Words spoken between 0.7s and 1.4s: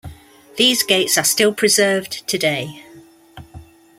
gates are